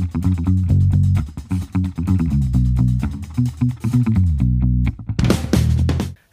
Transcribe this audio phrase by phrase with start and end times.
[0.00, 0.49] Thank you.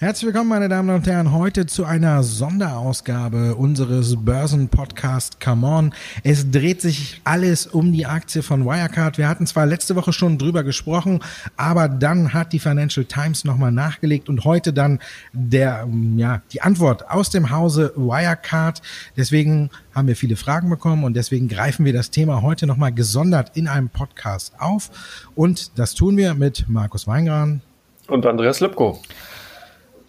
[0.08, 5.94] Herzlich willkommen, meine Damen und Herren, heute zu einer Sonderausgabe unseres Börsenpodcast Come On.
[6.24, 9.18] Es dreht sich alles um die Aktie von Wirecard.
[9.18, 11.20] Wir hatten zwar letzte Woche schon drüber gesprochen,
[11.58, 15.00] aber dann hat die Financial Times nochmal nachgelegt und heute dann
[15.34, 18.82] der, ja, die Antwort aus dem Hause Wirecard.
[19.18, 23.58] Deswegen haben wir viele Fragen bekommen und deswegen greifen wir das Thema heute nochmal gesondert
[23.58, 24.90] in einem Podcast auf.
[25.36, 27.62] Und das tun wir mit Markus Weingran
[28.08, 29.02] und Andreas Lipko.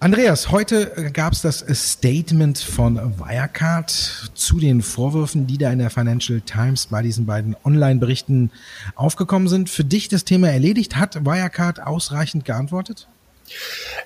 [0.00, 5.90] Andreas, heute gab es das Statement von Wirecard zu den Vorwürfen, die da in der
[5.90, 8.52] Financial Times bei diesen beiden Online-Berichten
[8.94, 9.68] aufgekommen sind.
[9.68, 10.94] Für dich das Thema erledigt?
[10.94, 13.08] Hat Wirecard ausreichend geantwortet?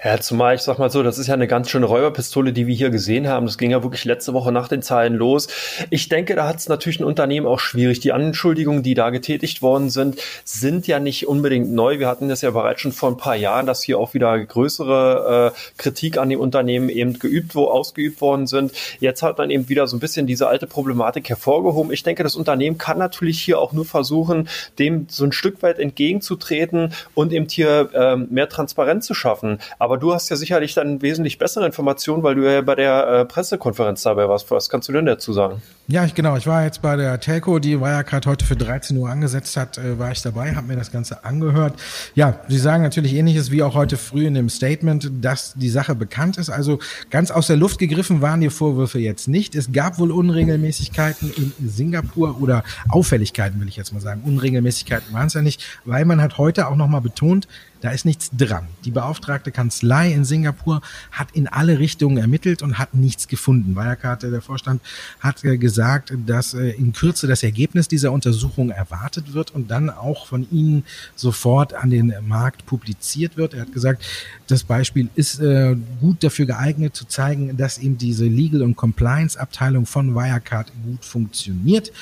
[0.05, 2.75] Ja, zumal ich sag mal so, das ist ja eine ganz schöne Räuberpistole, die wir
[2.75, 3.47] hier gesehen haben.
[3.47, 5.49] Das ging ja wirklich letzte Woche nach den Zahlen los.
[5.91, 8.01] Ich denke, da hat es natürlich ein Unternehmen auch schwierig.
[8.01, 11.99] Die Anschuldigungen, die da getätigt worden sind, sind ja nicht unbedingt neu.
[11.99, 15.53] Wir hatten das ja bereits schon vor ein paar Jahren, dass hier auch wieder größere
[15.55, 18.73] äh, Kritik an dem Unternehmen eben geübt, wo ausgeübt worden sind.
[19.01, 21.93] Jetzt hat man eben wieder so ein bisschen diese alte Problematik hervorgehoben.
[21.93, 25.79] Ich denke, das Unternehmen kann natürlich hier auch nur versuchen, dem so ein Stück weit
[25.79, 29.59] entgegenzutreten und eben hier ähm, mehr Transparenz zu schaffen schaffen.
[29.79, 33.25] Aber du hast ja sicherlich dann wesentlich bessere Informationen, weil du ja bei der äh,
[33.25, 34.51] Pressekonferenz dabei warst.
[34.51, 35.63] Was kannst du denn dazu sagen?
[35.89, 36.37] Ja, ich, genau.
[36.37, 39.99] Ich war jetzt bei der Telco, die Wirecard heute für 13 Uhr angesetzt hat, äh,
[39.99, 41.75] war ich dabei, habe mir das Ganze angehört.
[42.15, 45.95] Ja, sie sagen natürlich ähnliches wie auch heute früh in dem Statement, dass die Sache
[45.95, 46.51] bekannt ist.
[46.51, 46.79] Also
[47.11, 49.55] ganz aus der Luft gegriffen waren die Vorwürfe jetzt nicht.
[49.55, 54.23] Es gab wohl Unregelmäßigkeiten in Singapur oder Auffälligkeiten, will ich jetzt mal sagen.
[54.25, 57.49] Unregelmäßigkeiten waren es ja nicht, weil man hat heute auch nochmal betont,
[57.83, 58.69] da ist nichts dran.
[58.85, 60.81] Die beauftragte Kanzlei in Singapur
[61.11, 63.75] hat in alle Richtungen ermittelt und hat nichts gefunden.
[63.75, 64.81] Wirecard, der Vorstand,
[65.19, 69.91] hat äh, gesagt, dass äh, in Kürze das Ergebnis dieser Untersuchung erwartet wird und dann
[69.91, 70.85] auch von Ihnen
[71.17, 73.55] sofort an den Markt publiziert wird.
[73.55, 74.05] Er hat gesagt,
[74.47, 79.87] das Beispiel ist äh, gut dafür geeignet zu zeigen, dass eben diese Legal- und Compliance-Abteilung
[79.87, 81.93] von Wirecard gut funktioniert.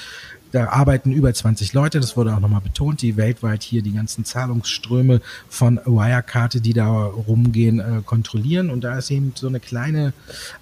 [0.52, 4.24] Da arbeiten über 20 Leute, das wurde auch nochmal betont, die weltweit hier die ganzen
[4.24, 8.70] Zahlungsströme von Wirecard, die da rumgehen, äh, kontrollieren.
[8.70, 10.12] Und da ist eben so eine kleine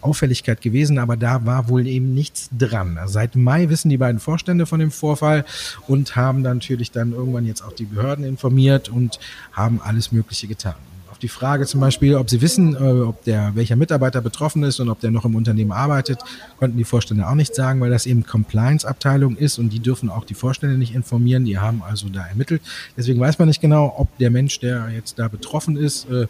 [0.00, 2.98] Auffälligkeit gewesen, aber da war wohl eben nichts dran.
[3.06, 5.44] Seit Mai wissen die beiden Vorstände von dem Vorfall
[5.86, 9.18] und haben natürlich dann irgendwann jetzt auch die Behörden informiert und
[9.52, 10.74] haben alles Mögliche getan
[11.22, 14.88] die Frage zum Beispiel, ob sie wissen, äh, ob der, welcher Mitarbeiter betroffen ist und
[14.88, 16.20] ob der noch im Unternehmen arbeitet,
[16.58, 20.24] konnten die Vorstände auch nicht sagen, weil das eben Compliance-Abteilung ist und die dürfen auch
[20.24, 21.44] die Vorstände nicht informieren.
[21.44, 22.62] Die haben also da ermittelt.
[22.96, 26.26] Deswegen weiß man nicht genau, ob der Mensch, der jetzt da betroffen ist, äh,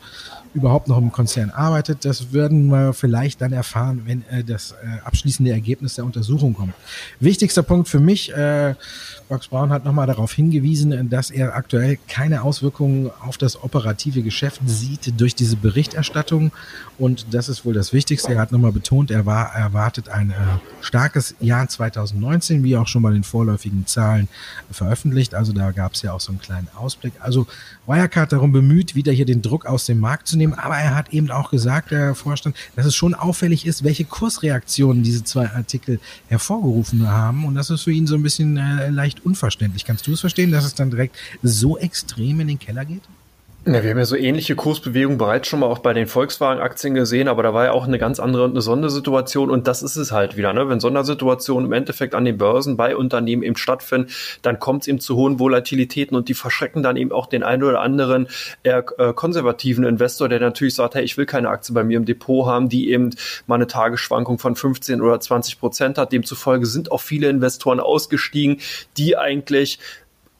[0.55, 2.05] überhaupt noch im Konzern arbeitet.
[2.05, 6.75] Das werden wir vielleicht dann erfahren, wenn äh, das äh, abschließende Ergebnis der Untersuchung kommt.
[7.21, 8.75] Wichtigster Punkt für mich, äh,
[9.29, 14.63] Box Brown hat nochmal darauf hingewiesen, dass er aktuell keine Auswirkungen auf das operative Geschäft
[14.79, 16.53] sieht durch diese Berichterstattung.
[16.99, 18.33] Und das ist wohl das Wichtigste.
[18.35, 20.35] Er hat nochmal betont, er war, erwartet ein äh,
[20.81, 24.29] starkes Jahr 2019, wie auch schon bei den vorläufigen Zahlen
[24.71, 25.35] veröffentlicht.
[25.35, 27.13] Also da gab es ja auch so einen kleinen Ausblick.
[27.21, 27.47] Also
[27.87, 30.55] Wirecard darum bemüht, wieder hier den Druck aus dem Markt zu nehmen.
[30.55, 35.05] Aber er hat eben auch gesagt, der Vorstand, dass es schon auffällig ist, welche Kursreaktionen
[35.05, 37.45] diese zwei Artikel hervorgerufen haben.
[37.45, 39.85] Und das ist für ihn so ein bisschen äh, leicht unverständlich.
[39.85, 43.03] Kannst du es verstehen, dass es dann direkt so extrem in den Keller geht?
[43.67, 47.29] Ja, wir haben ja so ähnliche Kursbewegungen bereits schon mal auch bei den Volkswagen-Aktien gesehen,
[47.29, 50.39] aber da war ja auch eine ganz andere eine Sondersituation und das ist es halt
[50.39, 50.55] wieder.
[50.55, 50.71] Ne?
[50.71, 54.11] Wenn Sondersituationen im Endeffekt an den Börsen bei Unternehmen eben stattfinden,
[54.41, 57.63] dann kommt es eben zu hohen Volatilitäten und die verschrecken dann eben auch den einen
[57.63, 58.29] oder anderen
[58.63, 62.07] eher äh, konservativen Investor, der natürlich sagt, hey, ich will keine Aktie bei mir im
[62.07, 63.11] Depot haben, die eben
[63.47, 66.13] mal eine Tagesschwankung von 15 oder 20 Prozent hat.
[66.13, 68.61] Demzufolge sind auch viele Investoren ausgestiegen,
[68.97, 69.79] die eigentlich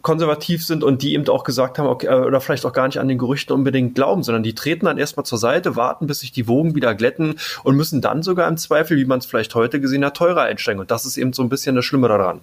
[0.09, 2.99] konservativ sind und die eben auch gesagt haben, okay, äh, oder vielleicht auch gar nicht
[2.99, 6.33] an den Gerüchten unbedingt glauben, sondern die treten dann erstmal zur Seite, warten, bis sich
[6.33, 9.83] die Wogen wieder glätten und müssen dann sogar im Zweifel, wie man es vielleicht heute
[9.83, 10.81] gesehen hat, teurer einsteigen.
[10.81, 12.41] Und das ist eben so ein bisschen das Schlimme daran.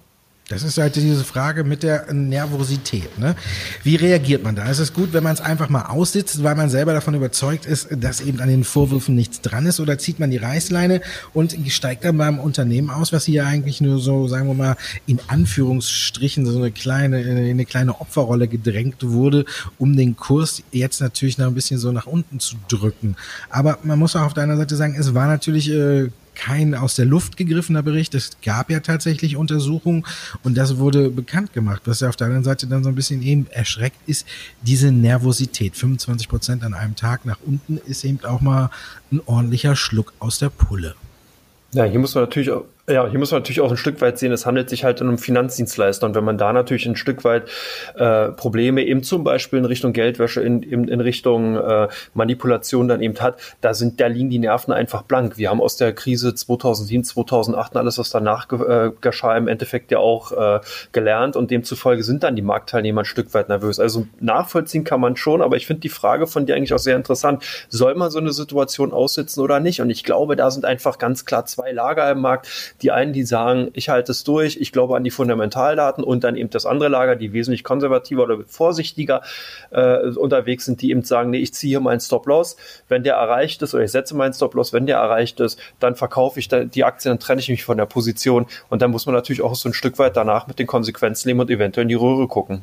[0.48, 3.18] Das ist halt diese Frage mit der Nervosität.
[3.18, 3.34] Ne?
[3.82, 4.70] Wie reagiert man da?
[4.70, 7.88] Es ist gut, wenn man es einfach mal aussitzt, weil man selber davon überzeugt ist,
[7.90, 11.00] dass eben an den Vorwürfen nichts dran ist, oder zieht man die Reißleine
[11.34, 14.76] und steigt dann beim Unternehmen aus, was hier eigentlich nur so, sagen wir mal,
[15.06, 19.46] in Anführungsstrichen so eine kleine, eine kleine Opferrolle gedrängt wurde,
[19.78, 23.16] um den Kurs jetzt natürlich noch ein bisschen so nach unten zu drücken.
[23.50, 26.94] Aber man muss auch auf der anderen Seite sagen, es war natürlich äh, kein aus
[26.94, 28.14] der Luft gegriffener Bericht.
[28.14, 30.06] Es gab ja tatsächlich Untersuchungen
[30.44, 31.82] und das wurde bekannt gemacht.
[31.86, 34.26] Was ja auf der anderen Seite dann so ein bisschen eben erschreckt ist,
[34.62, 35.76] diese Nervosität.
[35.76, 38.70] 25 Prozent an einem Tag nach unten ist eben auch mal
[39.10, 40.94] ein ordentlicher Schluck aus der Pulle.
[41.72, 42.50] Ja, hier muss man natürlich
[42.88, 45.08] Ja, hier muss man natürlich auch ein Stück weit sehen, es handelt sich halt um
[45.08, 46.06] einen Finanzdienstleister.
[46.06, 47.48] Und wenn man da natürlich ein Stück weit
[47.96, 53.02] äh, Probleme eben zum Beispiel in Richtung Geldwäsche, in, in, in Richtung äh, Manipulation dann
[53.02, 55.36] eben hat, da sind, da liegen die Nerven einfach blank.
[55.36, 59.90] Wir haben aus der Krise 2007, 2008 und alles, was danach äh, geschah, im Endeffekt
[59.90, 60.60] ja auch äh,
[60.92, 61.34] gelernt.
[61.34, 63.80] Und demzufolge sind dann die Marktteilnehmer ein Stück weit nervös.
[63.80, 66.94] Also nachvollziehen kann man schon, aber ich finde die Frage von dir eigentlich auch sehr
[66.94, 67.42] interessant.
[67.68, 69.80] Soll man so eine Situation aussitzen oder nicht?
[69.80, 72.46] Und ich glaube, da sind einfach ganz klar zwei Lager im Markt
[72.82, 76.36] die einen, die sagen, ich halte es durch, ich glaube an die Fundamentaldaten und dann
[76.36, 79.22] eben das andere Lager, die wesentlich konservativer oder vorsichtiger
[79.70, 82.56] äh, unterwegs sind, die eben sagen, nee, ich ziehe hier meinen Stop-Loss,
[82.88, 86.38] wenn der erreicht ist oder ich setze meinen Stop-Loss, wenn der erreicht ist, dann verkaufe
[86.38, 89.42] ich die Aktie, dann trenne ich mich von der Position und dann muss man natürlich
[89.42, 92.28] auch so ein Stück weit danach mit den Konsequenzen leben und eventuell in die Röhre
[92.28, 92.62] gucken.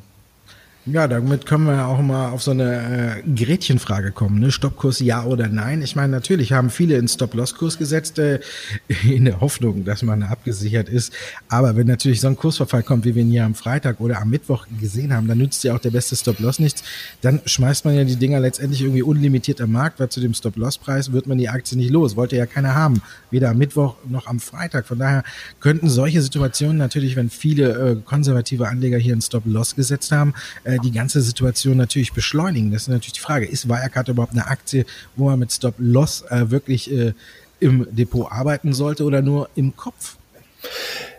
[0.86, 4.38] Ja, damit können wir auch mal auf so eine äh, Gretchenfrage kommen.
[4.38, 4.52] Ne?
[4.52, 5.80] Stoppkurs ja oder nein?
[5.80, 8.40] Ich meine, natürlich haben viele einen Stop-Loss-Kurs gesetzt, äh,
[9.02, 11.14] in der Hoffnung, dass man abgesichert ist.
[11.48, 14.28] Aber wenn natürlich so ein Kursverfall kommt, wie wir ihn hier am Freitag oder am
[14.28, 16.82] Mittwoch gesehen haben, dann nützt ja auch der beste Stop-Loss nichts.
[17.22, 21.12] Dann schmeißt man ja die Dinger letztendlich irgendwie unlimitiert am Markt, weil zu dem Stop-Loss-Preis
[21.12, 22.14] wird man die Aktie nicht los.
[22.14, 23.00] Wollte ja keiner haben.
[23.30, 24.86] Weder am Mittwoch noch am Freitag.
[24.86, 25.24] Von daher
[25.60, 30.34] könnten solche Situationen natürlich, wenn viele äh, konservative Anleger hier einen Stop-Loss gesetzt haben,
[30.64, 32.70] äh, äh, die ganze Situation natürlich beschleunigen.
[32.70, 34.84] Das ist natürlich die Frage, ist Wirecard überhaupt eine Aktie,
[35.16, 37.12] wo man mit Stop-Loss äh, wirklich äh,
[37.60, 40.16] im Depot arbeiten sollte oder nur im Kopf?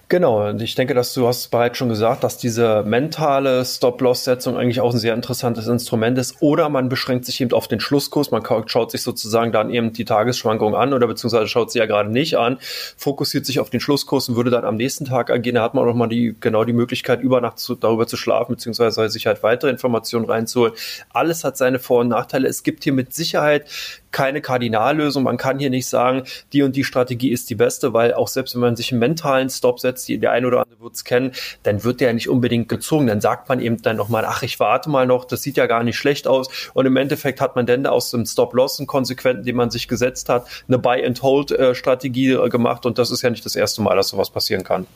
[0.08, 4.80] Genau, und ich denke, dass du hast bereits schon gesagt, dass diese mentale Stop-Loss-Setzung eigentlich
[4.80, 6.36] auch ein sehr interessantes Instrument ist.
[6.42, 10.06] Oder man beschränkt sich eben auf den Schlusskurs, man schaut sich sozusagen dann eben die
[10.06, 12.60] Tagesschwankung an oder beziehungsweise schaut sie ja gerade nicht an,
[12.98, 15.56] fokussiert sich auf den Schlusskurs und würde dann am nächsten Tag agieren.
[15.56, 18.54] Da hat man auch mal die, genau die Möglichkeit, über Nacht zu, darüber zu schlafen,
[18.54, 20.74] beziehungsweise sich halt weitere Informationen reinzuholen.
[21.14, 22.48] Alles hat seine Vor- und Nachteile.
[22.48, 23.66] Es gibt hier mit Sicherheit
[24.16, 25.24] keine Kardinallösung.
[25.24, 26.24] Man kann hier nicht sagen,
[26.54, 29.50] die und die Strategie ist die beste, weil auch selbst wenn man sich einen mentalen
[29.50, 31.34] Stop setzt, die, der eine oder andere wird es kennen,
[31.64, 33.08] dann wird der nicht unbedingt gezogen.
[33.08, 35.84] Dann sagt man eben dann nochmal, ach, ich warte mal noch, das sieht ja gar
[35.84, 36.48] nicht schlecht aus.
[36.74, 40.30] Und im Endeffekt hat man dann aus dem Stop-Loss, einen konsequenten, den man sich gesetzt
[40.30, 42.86] hat, eine Buy-and-Hold-Strategie äh, gemacht.
[42.86, 44.88] Und das ist ja nicht das erste Mal, dass sowas passieren kann.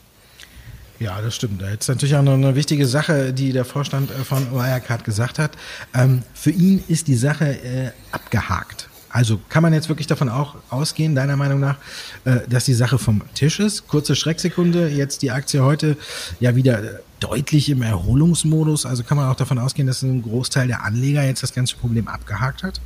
[0.98, 1.60] Ja, das stimmt.
[1.60, 5.52] Jetzt natürlich auch noch eine wichtige Sache, die der Vorstand äh, von Wirecard gesagt hat.
[5.94, 8.89] Ähm, für ihn ist die Sache äh, abgehakt.
[9.10, 11.76] Also kann man jetzt wirklich davon auch ausgehen, deiner Meinung nach,
[12.24, 13.88] äh, dass die Sache vom Tisch ist?
[13.88, 15.96] Kurze Schrecksekunde, jetzt die Aktie heute
[16.38, 18.86] ja wieder deutlich im Erholungsmodus.
[18.86, 22.08] Also kann man auch davon ausgehen, dass ein Großteil der Anleger jetzt das ganze Problem
[22.08, 22.80] abgehakt hat?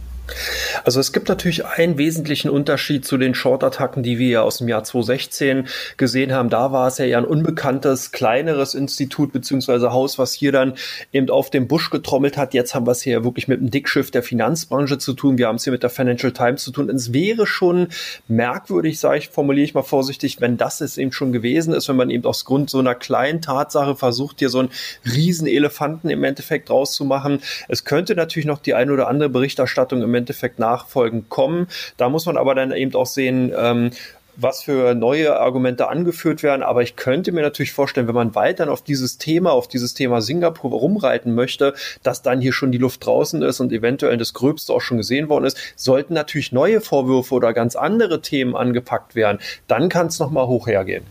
[0.85, 4.69] Also es gibt natürlich einen wesentlichen Unterschied zu den Short-Attacken, die wir ja aus dem
[4.69, 6.51] Jahr 2016 gesehen haben.
[6.51, 10.75] Da war es ja eher ein unbekanntes, kleineres Institut beziehungsweise Haus, was hier dann
[11.13, 12.55] eben auf dem Busch getrommelt hat.
[12.55, 15.39] Jetzt haben wir es hier wirklich mit dem Dickschiff der Finanzbranche zu tun.
[15.39, 16.89] Wir haben es hier mit der Financial Times zu tun.
[16.91, 17.89] Es wäre schon
[18.29, 21.97] merkwürdig, sage ich, formuliere ich mal vorsichtig, wenn das es eben schon gewesen ist, wenn
[21.97, 24.71] man eben aus Grund so einer kleinen Tatsache versucht, hier so einen
[25.05, 27.41] riesen Elefanten im Endeffekt rauszumachen.
[27.69, 31.69] Es könnte natürlich noch die ein oder andere Berichterstattung im Endeffekt nachfolgend kommen.
[31.97, 33.91] Da muss man aber dann eben auch sehen, ähm,
[34.37, 36.63] was für neue Argumente angeführt werden.
[36.63, 40.21] Aber ich könnte mir natürlich vorstellen, wenn man weiterhin auf dieses Thema, auf dieses Thema
[40.21, 44.73] Singapur rumreiten möchte, dass dann hier schon die Luft draußen ist und eventuell das Gröbste
[44.73, 49.39] auch schon gesehen worden ist, sollten natürlich neue Vorwürfe oder ganz andere Themen angepackt werden.
[49.69, 51.05] Dann kann es nochmal hoch hergehen.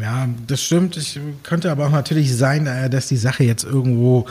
[0.00, 0.96] Ja, das stimmt.
[0.96, 4.26] Ich könnte aber auch natürlich sein, äh, dass die Sache jetzt irgendwo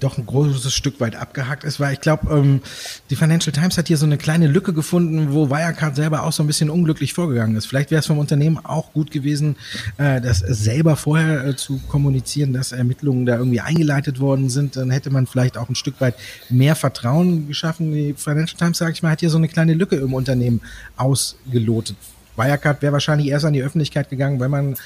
[0.00, 2.60] doch ein großes Stück weit abgehakt ist, weil ich glaube, ähm,
[3.10, 6.42] die Financial Times hat hier so eine kleine Lücke gefunden, wo Wirecard selber auch so
[6.42, 7.66] ein bisschen unglücklich vorgegangen ist.
[7.66, 9.56] Vielleicht wäre es vom Unternehmen auch gut gewesen,
[9.98, 14.76] äh, das selber vorher äh, zu kommunizieren, dass Ermittlungen da irgendwie eingeleitet worden sind.
[14.76, 16.14] Dann hätte man vielleicht auch ein Stück weit
[16.48, 17.92] mehr Vertrauen geschaffen.
[17.92, 20.60] Die Financial Times, sage ich mal, hat hier so eine kleine Lücke im Unternehmen
[20.96, 21.96] ausgelotet.
[22.36, 24.76] Wirecard wäre wahrscheinlich erst an die Öffentlichkeit gegangen, wenn man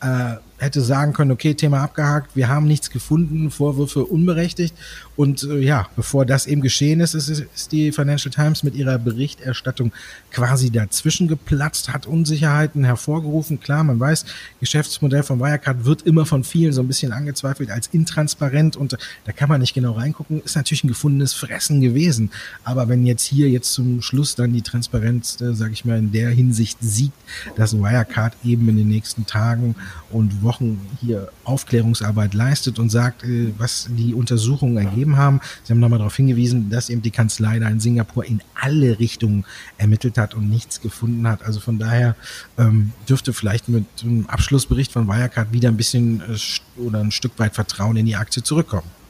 [0.00, 4.74] äh, hätte sagen können, okay, Thema abgehakt, wir haben nichts gefunden, Vorwürfe unberechtigt.
[5.16, 8.98] Und äh, ja, bevor das eben geschehen ist, ist, ist die Financial Times mit ihrer
[8.98, 9.92] Berichterstattung
[10.30, 13.60] quasi dazwischen geplatzt, hat Unsicherheiten hervorgerufen.
[13.60, 14.24] Klar, man weiß,
[14.60, 19.32] Geschäftsmodell von Wirecard wird immer von vielen so ein bisschen angezweifelt als intransparent und da
[19.32, 20.42] kann man nicht genau reingucken.
[20.42, 22.30] Ist natürlich ein gefundenes Fressen gewesen.
[22.64, 26.10] Aber wenn jetzt hier jetzt zum Schluss dann die Transparenz, äh, sage ich mal, in
[26.12, 27.16] der Hinsicht siegt,
[27.56, 29.76] dass Wirecard eben in den nächsten Tagen
[30.10, 30.53] und Wochen
[31.00, 35.40] hier Aufklärungsarbeit leistet und sagt, äh, was die Untersuchungen ergeben haben.
[35.62, 39.44] Sie haben nochmal darauf hingewiesen, dass eben die Kanzlei da in Singapur in alle Richtungen
[39.78, 41.42] ermittelt hat und nichts gefunden hat.
[41.42, 42.16] Also von daher
[42.58, 47.38] ähm, dürfte vielleicht mit einem Abschlussbericht von Wirecard wieder ein bisschen äh, oder ein Stück
[47.38, 49.03] weit Vertrauen in die Aktie zurückkommen.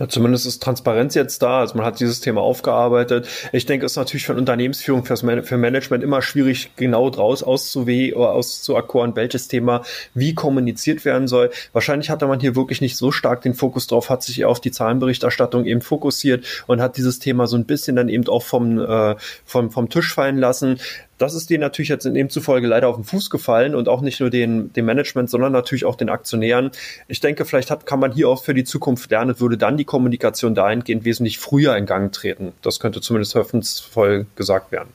[0.00, 1.60] Ja, zumindest ist Transparenz jetzt da.
[1.60, 3.28] Also man hat dieses Thema aufgearbeitet.
[3.52, 7.44] Ich denke, es ist natürlich für Unternehmensführung, fürs Man für Management immer schwierig, genau draus
[7.44, 9.82] auszuwählen oder auszuakkoren, welches Thema
[10.12, 11.50] wie kommuniziert werden soll.
[11.72, 14.60] Wahrscheinlich hatte man hier wirklich nicht so stark den Fokus drauf, hat sich eher auf
[14.60, 18.80] die Zahlenberichterstattung eben fokussiert und hat dieses Thema so ein bisschen dann eben auch vom,
[18.80, 20.80] äh, vom, vom Tisch fallen lassen.
[21.24, 24.02] Das ist denen natürlich jetzt in dem zufolge leider auf den Fuß gefallen und auch
[24.02, 26.70] nicht nur den, dem Management, sondern natürlich auch den Aktionären.
[27.08, 29.86] Ich denke, vielleicht hat, kann man hier auch für die Zukunft lernen, würde dann die
[29.86, 32.52] Kommunikation dahingehend wesentlich früher in Gang treten.
[32.60, 34.90] Das könnte zumindest hoffnungsvoll gesagt werden.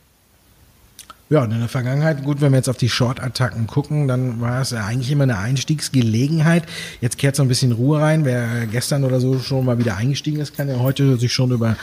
[1.32, 4.62] Ja, und in der Vergangenheit, gut, wenn wir jetzt auf die Short-Attacken gucken, dann war
[4.62, 6.64] es eigentlich immer eine Einstiegsgelegenheit.
[7.02, 8.26] Jetzt kehrt so ein bisschen Ruhe rein.
[8.26, 11.76] Wer gestern oder so schon mal wieder eingestiegen ist, kann ja heute sich schon über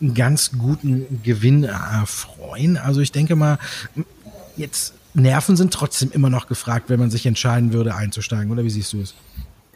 [0.00, 2.76] einen ganz guten Gewinn erfreuen.
[2.76, 3.58] Also ich denke mal,
[4.56, 8.50] jetzt Nerven sind trotzdem immer noch gefragt, wenn man sich entscheiden würde, einzusteigen.
[8.50, 9.14] Oder wie siehst du es?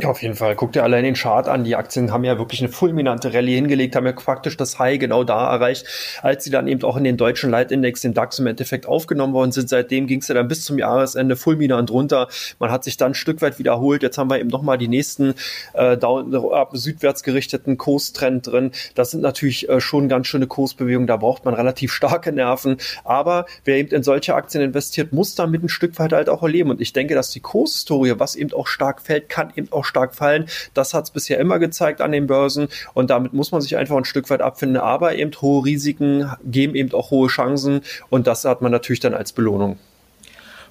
[0.00, 0.56] Ja, auf jeden Fall.
[0.56, 1.62] Guck dir allein den Chart an.
[1.62, 5.24] Die Aktien haben ja wirklich eine fulminante Rallye hingelegt, haben ja praktisch das High genau
[5.24, 5.84] da erreicht,
[6.22, 9.52] als sie dann eben auch in den deutschen Leitindex, den DAX im Endeffekt aufgenommen worden
[9.52, 9.68] sind.
[9.68, 12.28] Seitdem ging es ja dann bis zum Jahresende fulminant runter.
[12.58, 14.02] Man hat sich dann ein Stück weit wiederholt.
[14.02, 15.34] Jetzt haben wir eben nochmal die nächsten
[15.74, 18.70] äh, down, ab südwärts gerichteten Kurstrend drin.
[18.94, 21.08] Das sind natürlich äh, schon ganz schöne Kursbewegungen.
[21.08, 22.78] Da braucht man relativ starke Nerven.
[23.04, 26.70] Aber wer eben in solche Aktien investiert, muss damit ein Stück weit halt auch erleben.
[26.70, 30.14] Und ich denke, dass die Kurshistorie, was eben auch stark fällt, kann eben auch stark
[30.14, 30.46] fallen.
[30.72, 33.96] Das hat es bisher immer gezeigt an den Börsen und damit muss man sich einfach
[33.96, 34.78] ein Stück weit abfinden.
[34.78, 39.14] Aber eben hohe Risiken geben eben auch hohe Chancen und das hat man natürlich dann
[39.14, 39.78] als Belohnung.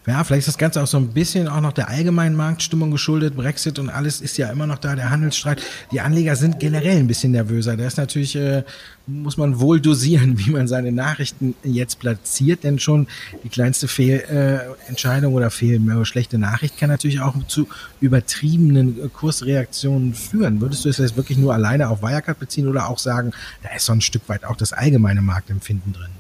[0.10, 3.36] Ja, vielleicht ist das Ganze auch so ein bisschen auch noch der allgemeinen Marktstimmung geschuldet.
[3.36, 5.62] Brexit und alles ist ja immer noch da, der Handelsstreit.
[5.92, 7.78] Die Anleger sind generell ein bisschen nervöser.
[7.78, 8.64] Da ist natürlich, äh,
[9.06, 13.06] muss man wohl dosieren, wie man seine Nachrichten jetzt platziert, denn schon
[13.44, 17.68] die kleinste Fehlentscheidung äh, oder Fehl schlechte Nachricht kann natürlich auch zu
[18.02, 20.60] übertriebenen äh, Kursreaktionen führen.
[20.60, 23.86] Würdest du es jetzt wirklich nur alleine auf Wirecard beziehen oder auch sagen, da ist
[23.86, 26.19] so ein Stück weit auch das allgemeine Marktempfinden drin?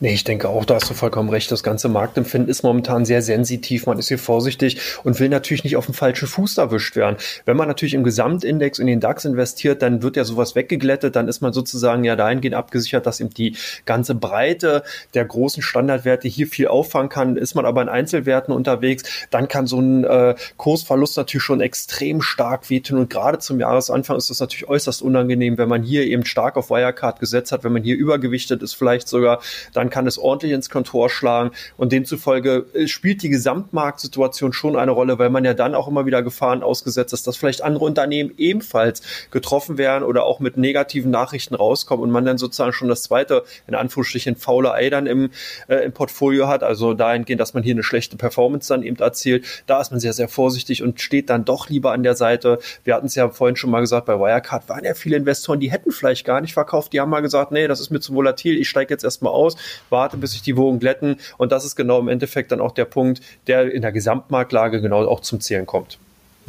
[0.00, 1.50] Nee, ich denke auch, da hast du vollkommen recht.
[1.50, 3.86] Das ganze Marktempfinden ist momentan sehr sensitiv.
[3.86, 7.16] Man ist hier vorsichtig und will natürlich nicht auf den falschen Fuß erwischt werden.
[7.44, 11.16] Wenn man natürlich im Gesamtindex in den DAX investiert, dann wird ja sowas weggeglättet.
[11.16, 14.82] Dann ist man sozusagen ja dahingehend abgesichert, dass eben die ganze Breite
[15.14, 17.36] der großen Standardwerte hier viel auffangen kann.
[17.36, 22.22] Ist man aber in Einzelwerten unterwegs, dann kann so ein äh, Kursverlust natürlich schon extrem
[22.22, 22.98] stark wehtun.
[22.98, 26.70] Und gerade zum Jahresanfang ist das natürlich äußerst unangenehm, wenn man hier eben stark auf
[26.70, 29.40] Wirecard gesetzt hat, wenn man hier übergewichtet ist, vielleicht sogar Bürger,
[29.72, 31.50] dann kann es ordentlich ins Kontor schlagen.
[31.76, 36.06] Und demzufolge äh, spielt die Gesamtmarktsituation schon eine Rolle, weil man ja dann auch immer
[36.06, 41.10] wieder Gefahren ausgesetzt ist, dass vielleicht andere Unternehmen ebenfalls getroffen werden oder auch mit negativen
[41.10, 45.30] Nachrichten rauskommen und man dann sozusagen schon das zweite, in Anführungsstrichen, faule Ei dann im,
[45.68, 49.44] äh, im Portfolio hat, also dahingehend, dass man hier eine schlechte Performance dann eben erzielt,
[49.66, 52.58] da ist man sehr, sehr vorsichtig und steht dann doch lieber an der Seite.
[52.84, 55.70] Wir hatten es ja vorhin schon mal gesagt, bei Wirecard waren ja viele Investoren, die
[55.70, 58.58] hätten vielleicht gar nicht verkauft, die haben mal gesagt, nee, das ist mir zu volatil,
[58.58, 59.56] ich steige jetzt erstmal aus,
[59.90, 61.16] warte, bis sich die Wogen glätten.
[61.36, 65.06] Und das ist genau im Endeffekt dann auch der Punkt, der in der Gesamtmarktlage genau
[65.06, 65.98] auch zum Zählen kommt.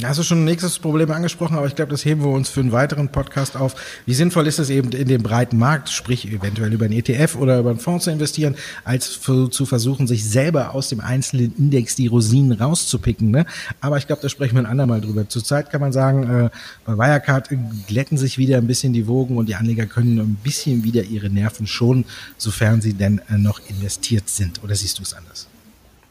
[0.02, 2.62] Hast du schon ein nächstes Problem angesprochen, aber ich glaube, das heben wir uns für
[2.62, 3.76] einen weiteren Podcast auf.
[4.06, 7.60] Wie sinnvoll ist es eben in dem breiten Markt, sprich eventuell über einen ETF oder
[7.60, 11.98] über einen Fonds zu investieren, als für, zu versuchen, sich selber aus dem einzelnen Index
[11.98, 13.30] die Rosinen rauszupicken.
[13.30, 13.46] Ne?
[13.82, 15.28] Aber ich glaube, da sprechen wir ein andermal drüber.
[15.28, 16.50] Zurzeit kann man sagen, äh,
[16.86, 17.50] bei Wirecard
[17.88, 21.30] glätten sich wieder ein bisschen die Wogen und die Anleger können ein bisschen wieder ihre
[21.30, 22.06] Nerven schonen,
[22.38, 24.64] sofern sie denn äh, noch investiert sind.
[24.64, 25.48] Oder siehst du es anders?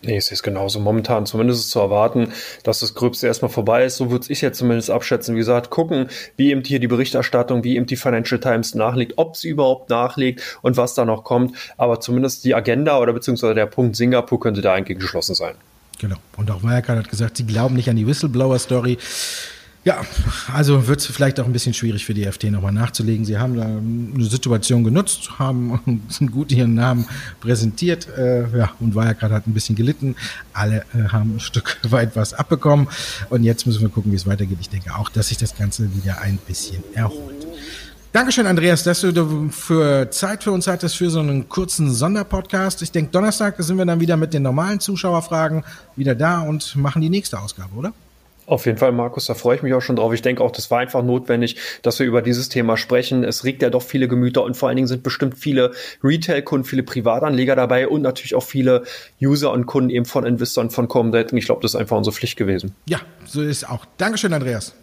[0.03, 0.79] Nee, es ist genauso.
[0.79, 3.97] Momentan zumindest ist zu erwarten, dass das Gröbste erstmal vorbei ist.
[3.97, 5.35] So würde ich jetzt zumindest abschätzen.
[5.35, 9.37] Wie gesagt, gucken, wie eben hier die Berichterstattung, wie eben die Financial Times nachlegt, ob
[9.37, 11.57] sie überhaupt nachlegt und was da noch kommt.
[11.77, 15.55] Aber zumindest die Agenda oder beziehungsweise der Punkt Singapur könnte da eigentlich geschlossen sein.
[15.99, 16.17] Genau.
[16.37, 18.99] Und auch Wirecard hat gesagt, sie glauben nicht an die Whistleblower-Story.
[19.89, 20.03] Ja,
[20.53, 23.25] also wird es vielleicht auch ein bisschen schwierig für die FT nochmal nachzulegen.
[23.25, 27.07] Sie haben da eine Situation genutzt, haben gut ihren Namen
[27.41, 30.15] präsentiert äh, ja, und Wirecard hat ein bisschen gelitten.
[30.53, 32.89] Alle äh, haben ein Stück weit was abbekommen
[33.31, 34.59] und jetzt müssen wir gucken, wie es weitergeht.
[34.61, 37.47] Ich denke auch, dass sich das Ganze wieder ein bisschen erholt.
[38.13, 42.83] Dankeschön, Andreas, dass du für Zeit für uns hattest für so einen kurzen Sonderpodcast.
[42.83, 45.65] Ich denke, Donnerstag sind wir dann wieder mit den normalen Zuschauerfragen
[45.97, 47.95] wieder da und machen die nächste Ausgabe, oder?
[48.49, 50.15] Auf jeden Fall, Markus, da freue ich mich auch schon drauf.
[50.15, 53.23] Ich denke auch, das war einfach notwendig, dass wir über dieses Thema sprechen.
[53.23, 56.83] Es regt ja doch viele Gemüter und vor allen Dingen sind bestimmt viele Retail-Kunden, viele
[56.83, 58.85] Privatanleger dabei und natürlich auch viele
[59.21, 61.31] User und Kunden eben von Investoren von Comdat.
[61.33, 62.75] Und ich glaube, das ist einfach unsere Pflicht gewesen.
[62.89, 63.85] Ja, so ist auch.
[63.99, 64.75] Dankeschön, Andreas.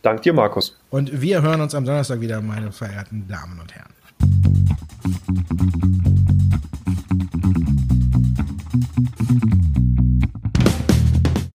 [0.00, 0.78] Dank dir, Markus.
[0.88, 3.92] Und wir hören uns am Donnerstag wieder, meine verehrten Damen und Herren.